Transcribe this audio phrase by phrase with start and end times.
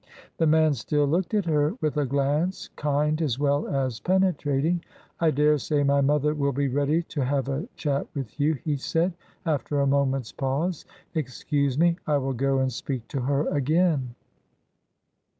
[0.37, 4.81] The man still looked at her, with a glance kind as well as penetrating.
[5.19, 9.13] "I daresay my mother will be ready to have a chat with you," he said,
[9.45, 10.85] after a moment's pause.
[11.13, 14.15] "Excuse me; I will go and speak to her again."